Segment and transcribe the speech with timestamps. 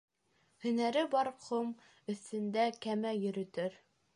[0.63, 1.69] Һөнәре бар ҡом
[2.15, 3.79] өҫтөндә кәмә йөрөтөр.